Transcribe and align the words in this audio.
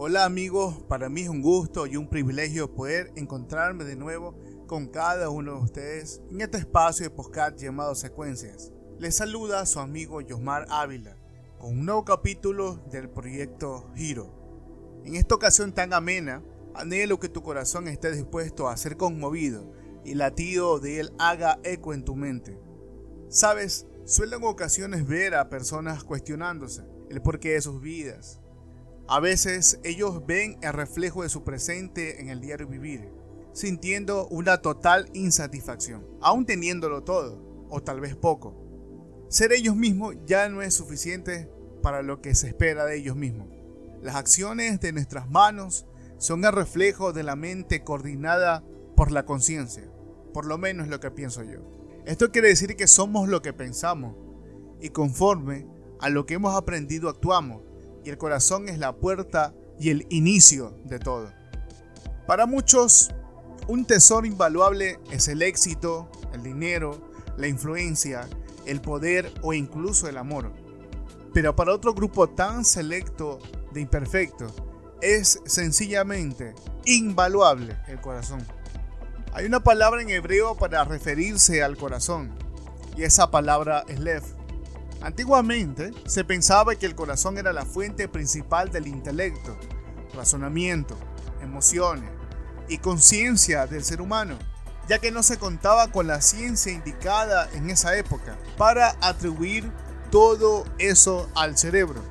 Hola 0.00 0.24
amigos, 0.24 0.76
para 0.86 1.08
mí 1.08 1.22
es 1.22 1.28
un 1.28 1.42
gusto 1.42 1.84
y 1.88 1.96
un 1.96 2.08
privilegio 2.08 2.72
poder 2.72 3.10
encontrarme 3.16 3.82
de 3.82 3.96
nuevo 3.96 4.38
con 4.68 4.86
cada 4.86 5.28
uno 5.28 5.56
de 5.56 5.60
ustedes 5.60 6.22
en 6.30 6.40
este 6.40 6.58
espacio 6.58 7.02
de 7.02 7.10
podcast 7.10 7.58
llamado 7.58 7.96
Secuencias. 7.96 8.70
Les 9.00 9.16
saluda 9.16 9.66
su 9.66 9.80
amigo 9.80 10.20
Yosmar 10.20 10.66
Ávila 10.70 11.16
con 11.58 11.70
un 11.70 11.84
nuevo 11.84 12.04
capítulo 12.04 12.76
del 12.92 13.10
proyecto 13.10 13.90
Giro. 13.96 15.02
En 15.04 15.16
esta 15.16 15.34
ocasión 15.34 15.72
tan 15.72 15.92
amena, 15.92 16.44
anhelo 16.76 17.18
que 17.18 17.28
tu 17.28 17.42
corazón 17.42 17.88
esté 17.88 18.12
dispuesto 18.12 18.68
a 18.68 18.76
ser 18.76 18.96
conmovido 18.96 19.72
y 20.04 20.12
el 20.12 20.18
latido 20.18 20.78
de 20.78 21.00
él 21.00 21.12
haga 21.18 21.58
eco 21.64 21.92
en 21.92 22.04
tu 22.04 22.14
mente. 22.14 22.56
Sabes, 23.30 23.88
suelo 24.04 24.36
en 24.36 24.44
ocasiones 24.44 25.08
ver 25.08 25.34
a 25.34 25.48
personas 25.48 26.04
cuestionándose 26.04 26.84
el 27.10 27.20
porqué 27.20 27.54
de 27.54 27.62
sus 27.62 27.80
vidas, 27.80 28.40
a 29.08 29.20
veces 29.20 29.80
ellos 29.84 30.26
ven 30.26 30.58
el 30.60 30.74
reflejo 30.74 31.22
de 31.22 31.30
su 31.30 31.42
presente 31.42 32.20
en 32.20 32.28
el 32.28 32.42
diario 32.42 32.66
vivir, 32.66 33.08
sintiendo 33.54 34.28
una 34.28 34.58
total 34.58 35.08
insatisfacción, 35.14 36.06
aún 36.20 36.44
teniéndolo 36.44 37.02
todo, 37.04 37.66
o 37.70 37.82
tal 37.82 38.00
vez 38.00 38.14
poco. 38.14 38.54
Ser 39.28 39.52
ellos 39.52 39.76
mismos 39.76 40.14
ya 40.26 40.50
no 40.50 40.60
es 40.60 40.74
suficiente 40.74 41.50
para 41.82 42.02
lo 42.02 42.20
que 42.20 42.34
se 42.34 42.48
espera 42.48 42.84
de 42.84 42.96
ellos 42.96 43.16
mismos. 43.16 43.48
Las 44.02 44.14
acciones 44.14 44.78
de 44.80 44.92
nuestras 44.92 45.30
manos 45.30 45.86
son 46.18 46.44
el 46.44 46.52
reflejo 46.52 47.14
de 47.14 47.22
la 47.22 47.34
mente 47.34 47.84
coordinada 47.84 48.62
por 48.94 49.10
la 49.10 49.24
conciencia, 49.24 49.90
por 50.34 50.44
lo 50.44 50.58
menos 50.58 50.88
lo 50.88 51.00
que 51.00 51.10
pienso 51.10 51.42
yo. 51.42 51.60
Esto 52.04 52.30
quiere 52.30 52.48
decir 52.48 52.76
que 52.76 52.86
somos 52.86 53.28
lo 53.28 53.40
que 53.40 53.54
pensamos 53.54 54.16
y 54.80 54.90
conforme 54.90 55.66
a 55.98 56.10
lo 56.10 56.26
que 56.26 56.34
hemos 56.34 56.54
aprendido 56.54 57.08
actuamos 57.08 57.62
y 58.04 58.10
el 58.10 58.18
corazón 58.18 58.68
es 58.68 58.78
la 58.78 58.96
puerta 58.96 59.54
y 59.78 59.90
el 59.90 60.06
inicio 60.10 60.76
de 60.84 60.98
todo. 60.98 61.32
Para 62.26 62.46
muchos, 62.46 63.10
un 63.68 63.84
tesoro 63.84 64.26
invaluable 64.26 64.98
es 65.10 65.28
el 65.28 65.42
éxito, 65.42 66.10
el 66.32 66.42
dinero, 66.42 67.10
la 67.36 67.48
influencia, 67.48 68.28
el 68.66 68.80
poder 68.80 69.32
o 69.42 69.52
incluso 69.52 70.08
el 70.08 70.18
amor. 70.18 70.52
Pero 71.32 71.54
para 71.54 71.72
otro 71.72 71.94
grupo 71.94 72.28
tan 72.28 72.64
selecto 72.64 73.38
de 73.72 73.80
imperfectos, 73.80 74.52
es 75.00 75.40
sencillamente 75.46 76.54
invaluable 76.84 77.76
el 77.86 78.00
corazón. 78.00 78.44
Hay 79.32 79.46
una 79.46 79.60
palabra 79.60 80.02
en 80.02 80.10
hebreo 80.10 80.56
para 80.56 80.84
referirse 80.84 81.62
al 81.62 81.76
corazón, 81.76 82.34
y 82.96 83.04
esa 83.04 83.30
palabra 83.30 83.84
es 83.88 84.00
lev. 84.00 84.37
Antiguamente 85.00 85.92
se 86.06 86.24
pensaba 86.24 86.74
que 86.74 86.86
el 86.86 86.94
corazón 86.94 87.38
era 87.38 87.52
la 87.52 87.64
fuente 87.64 88.08
principal 88.08 88.70
del 88.70 88.88
intelecto, 88.88 89.56
razonamiento, 90.14 90.96
emociones 91.40 92.10
y 92.68 92.78
conciencia 92.78 93.66
del 93.66 93.84
ser 93.84 94.00
humano, 94.00 94.38
ya 94.88 94.98
que 94.98 95.12
no 95.12 95.22
se 95.22 95.38
contaba 95.38 95.92
con 95.92 96.06
la 96.06 96.20
ciencia 96.20 96.72
indicada 96.72 97.48
en 97.52 97.70
esa 97.70 97.96
época 97.96 98.36
para 98.56 98.96
atribuir 99.00 99.70
todo 100.10 100.64
eso 100.78 101.28
al 101.36 101.56
cerebro. 101.56 102.02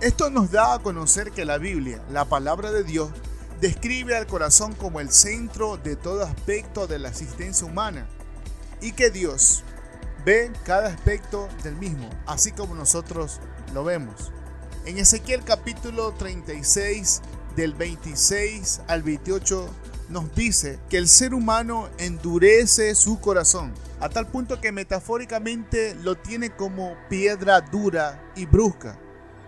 Esto 0.00 0.30
nos 0.30 0.50
da 0.50 0.74
a 0.74 0.78
conocer 0.80 1.32
que 1.32 1.44
la 1.44 1.58
Biblia, 1.58 2.02
la 2.10 2.24
palabra 2.24 2.70
de 2.70 2.84
Dios, 2.84 3.10
describe 3.60 4.16
al 4.16 4.26
corazón 4.26 4.74
como 4.74 5.00
el 5.00 5.10
centro 5.10 5.76
de 5.76 5.96
todo 5.96 6.24
aspecto 6.24 6.86
de 6.86 6.98
la 6.98 7.08
existencia 7.08 7.66
humana 7.66 8.06
y 8.80 8.92
que 8.92 9.10
Dios 9.10 9.62
ve 10.24 10.52
cada 10.64 10.88
aspecto 10.88 11.48
del 11.62 11.76
mismo, 11.76 12.08
así 12.26 12.52
como 12.52 12.74
nosotros 12.74 13.40
lo 13.74 13.84
vemos. 13.84 14.32
En 14.84 14.98
Ezequiel 14.98 15.42
capítulo 15.44 16.12
36, 16.12 17.22
del 17.56 17.74
26 17.74 18.82
al 18.86 19.02
28, 19.02 19.68
nos 20.08 20.34
dice 20.34 20.78
que 20.88 20.98
el 20.98 21.08
ser 21.08 21.34
humano 21.34 21.88
endurece 21.98 22.94
su 22.94 23.20
corazón, 23.20 23.72
a 24.00 24.08
tal 24.08 24.26
punto 24.26 24.60
que 24.60 24.72
metafóricamente 24.72 25.94
lo 25.96 26.16
tiene 26.16 26.50
como 26.50 26.96
piedra 27.08 27.60
dura 27.60 28.32
y 28.36 28.46
brusca, 28.46 28.98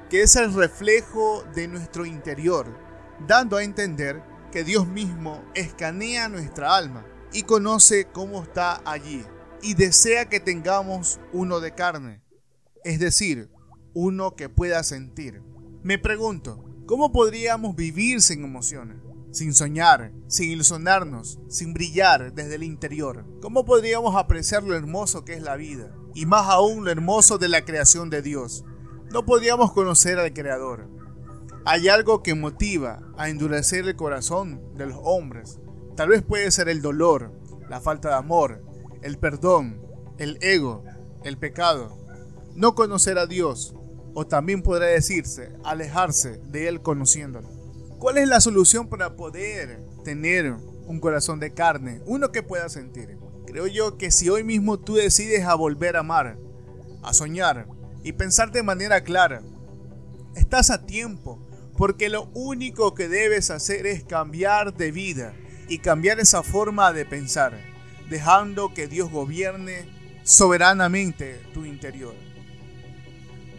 que 0.09 0.23
es 0.23 0.37
el 0.37 0.55
reflejo 0.55 1.45
de 1.55 1.69
nuestro 1.69 2.07
interior, 2.07 2.67
dando 3.27 3.57
a 3.57 3.65
entender 3.65 4.23
que 4.51 4.65
Dios 4.65 4.87
mismo 4.87 5.43
escanea 5.55 6.29
nuestra 6.29 6.77
alma 6.77 7.05
y 7.33 7.43
conoce 7.43 8.07
cómo 8.13 8.43
está 8.43 8.81
allí 8.85 9.25
y 9.65 9.73
desea 9.73 10.29
que 10.29 10.41
tengamos 10.41 11.19
uno 11.33 11.59
de 11.59 11.75
carne, 11.75 12.23
es 12.85 13.01
decir, 13.01 13.51
uno 13.95 14.37
que 14.37 14.51
pueda 14.51 14.83
sentir. 14.83 15.43
Me 15.83 15.99
pregunto, 15.99 16.63
¿cómo 16.87 17.13
podríamos 17.13 17.75
vivir 17.75 18.21
sin 18.21 18.45
emociones? 18.45 18.99
Sin 19.33 19.55
soñar, 19.55 20.13
sin 20.29 20.51
ilusionarnos, 20.51 21.41
sin 21.49 21.73
brillar 21.73 22.35
desde 22.35 22.57
el 22.57 22.63
interior. 22.63 23.25
¿Cómo 23.41 23.65
podríamos 23.65 24.15
apreciar 24.17 24.63
lo 24.63 24.77
hermoso 24.77 25.25
que 25.25 25.33
es 25.33 25.43
la 25.43 25.57
vida? 25.57 25.97
Y 26.15 26.27
más 26.27 26.47
aún 26.51 26.85
lo 26.85 26.91
hermoso 26.91 27.39
de 27.39 27.49
la 27.49 27.65
creación 27.65 28.11
de 28.11 28.21
Dios. 28.21 28.65
No 29.11 29.25
podríamos 29.25 29.73
conocer 29.73 30.19
al 30.19 30.35
Creador. 30.35 30.91
Hay 31.65 31.89
algo 31.89 32.23
que 32.23 32.35
motiva 32.35 33.01
a 33.17 33.31
endurecer 33.31 33.89
el 33.89 33.97
corazón 33.97 34.61
de 34.77 34.87
los 34.87 34.99
hombres. 35.03 35.59
Tal 35.97 36.11
vez 36.11 36.23
puede 36.23 36.51
ser 36.51 36.69
el 36.69 36.83
dolor, 36.83 37.33
la 37.71 37.81
falta 37.81 38.11
de 38.11 38.15
amor, 38.17 38.63
el 39.05 39.19
perdón, 39.19 39.83
el 40.17 40.39
ego, 40.41 40.83
el 41.25 41.37
pecado, 41.37 41.95
no 42.55 42.75
conocer 42.75 43.19
a 43.19 43.27
Dios, 43.27 43.75
o 44.15 44.27
también 44.27 44.63
podrá 44.63 44.87
decirse 44.87 45.53
alejarse 45.63 46.41
de 46.47 46.69
Él 46.69 46.81
conociéndolo. 46.81 47.47
¿Cuál 47.99 48.17
es 48.17 48.27
la 48.27 48.41
solución 48.41 48.89
para 48.89 49.15
poder 49.15 49.85
tener 50.05 50.55
un 50.87 51.01
corazón 51.01 51.39
de 51.39 51.53
carne, 51.53 52.01
uno 52.07 52.33
que 52.33 52.43
pueda 52.43 52.71
sentir? 52.71 53.19
Creo 53.47 53.67
yo 53.67 53.99
que 53.99 54.11
si 54.11 54.31
hoy 54.31 54.43
mismo 54.43 54.81
tú 54.81 54.95
decides 54.95 55.45
a 55.45 55.55
volver 55.55 55.97
a 55.97 56.01
amar, 56.01 56.39
a 57.03 57.13
soñar 57.13 57.67
y 58.03 58.13
pensar 58.13 58.53
de 58.53 58.63
manera 58.63 59.05
clara, 59.05 59.43
estás 60.35 60.71
a 60.71 60.87
tiempo, 60.87 61.47
porque 61.77 62.09
lo 62.09 62.31
único 62.33 62.95
que 62.95 63.09
debes 63.09 63.51
hacer 63.51 63.87
es 63.87 64.03
cambiar 64.03 64.73
de 64.73 64.93
vida 64.93 65.35
y 65.69 65.81
cambiar 65.81 66.21
esa 66.21 66.43
forma 66.43 66.91
de 66.95 67.05
pensar 67.05 67.74
dejando 68.09 68.73
que 68.75 68.87
Dios 68.87 69.11
gobierne 69.11 69.87
soberanamente 70.25 71.41
tu 71.53 71.65
interior. 71.65 72.15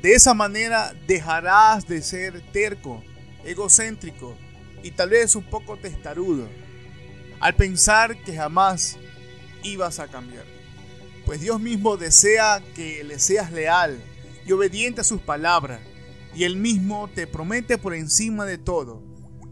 De 0.02 0.14
esa 0.14 0.34
manera 0.34 0.94
dejarás 1.08 1.88
de 1.88 2.02
ser 2.02 2.42
terco, 2.52 3.04
egocéntrico 3.44 4.36
y 4.84 4.92
tal 4.92 5.10
vez 5.10 5.36
un 5.36 5.44
poco 5.44 5.78
testarudo 5.78 6.48
al 7.40 7.56
pensar 7.56 8.16
que 8.24 8.36
jamás 8.36 8.98
ibas 9.64 10.00
a 10.00 10.08
cambiar. 10.08 10.46
Pues 11.26 11.42
Dios 11.42 11.60
mismo 11.60 11.98
desea 11.98 12.62
que 12.76 13.04
le 13.04 13.20
seas 13.20 13.52
leal 13.52 14.00
y 14.46 14.52
obediente 14.52 15.02
a 15.02 15.04
sus 15.04 15.22
palabras 15.22 15.80
y 16.36 16.44
Él 16.44 16.56
mismo 16.56 17.10
te 17.14 17.26
promete 17.26 17.78
por 17.78 17.96
encima 17.96 18.46
de 18.46 18.58
todo 18.58 19.02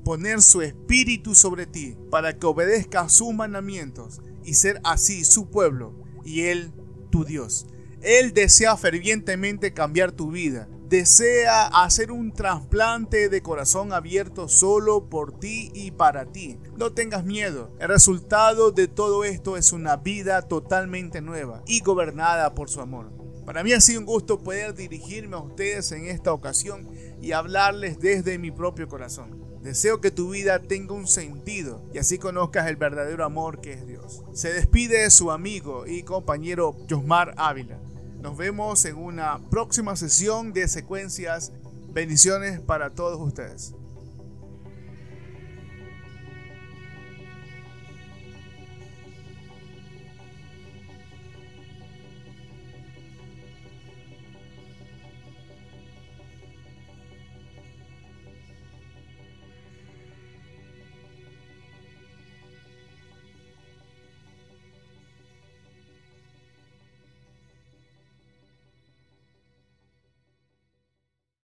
poner 0.03 0.41
su 0.41 0.61
espíritu 0.61 1.35
sobre 1.35 1.65
ti 1.65 1.97
para 2.09 2.37
que 2.37 2.45
obedezcas 2.45 3.13
sus 3.13 3.33
mandamientos 3.33 4.21
y 4.43 4.55
ser 4.55 4.79
así 4.83 5.23
su 5.25 5.49
pueblo 5.49 5.95
y 6.23 6.41
Él 6.41 6.71
tu 7.09 7.25
Dios. 7.25 7.67
Él 8.01 8.33
desea 8.33 8.75
fervientemente 8.75 9.73
cambiar 9.73 10.11
tu 10.11 10.31
vida. 10.31 10.67
Desea 10.89 11.67
hacer 11.67 12.11
un 12.11 12.33
trasplante 12.33 13.29
de 13.29 13.41
corazón 13.41 13.93
abierto 13.93 14.47
solo 14.49 15.09
por 15.09 15.39
ti 15.39 15.71
y 15.73 15.91
para 15.91 16.25
ti. 16.25 16.59
No 16.77 16.91
tengas 16.91 17.23
miedo. 17.23 17.71
El 17.79 17.87
resultado 17.87 18.71
de 18.71 18.87
todo 18.87 19.23
esto 19.23 19.57
es 19.57 19.71
una 19.71 19.95
vida 19.95 20.41
totalmente 20.43 21.21
nueva 21.21 21.63
y 21.65 21.79
gobernada 21.79 22.53
por 22.53 22.69
su 22.69 22.81
amor. 22.81 23.11
Para 23.45 23.63
mí 23.63 23.73
ha 23.73 23.81
sido 23.81 24.01
un 24.01 24.05
gusto 24.05 24.43
poder 24.43 24.73
dirigirme 24.73 25.35
a 25.35 25.39
ustedes 25.39 25.91
en 25.91 26.05
esta 26.05 26.33
ocasión 26.33 26.89
y 27.21 27.31
hablarles 27.31 27.99
desde 27.99 28.37
mi 28.37 28.51
propio 28.51 28.87
corazón. 28.87 29.42
Deseo 29.63 30.01
que 30.01 30.11
tu 30.11 30.31
vida 30.31 30.59
tenga 30.59 30.93
un 30.93 31.07
sentido 31.07 31.81
y 31.93 31.97
así 31.97 32.17
conozcas 32.17 32.67
el 32.67 32.75
verdadero 32.75 33.23
amor 33.23 33.61
que 33.61 33.71
es 33.71 33.87
Dios. 33.87 34.21
Se 34.33 34.51
despide 34.51 35.09
su 35.09 35.31
amigo 35.31 35.87
y 35.87 36.03
compañero 36.03 36.75
Josmar 36.89 37.33
Ávila. 37.37 37.79
Nos 38.21 38.35
vemos 38.35 38.83
en 38.83 38.97
una 38.97 39.39
próxima 39.49 39.95
sesión 39.95 40.51
de 40.51 40.67
secuencias. 40.67 41.53
Bendiciones 41.93 42.59
para 42.59 42.89
todos 42.89 43.21
ustedes. 43.21 43.73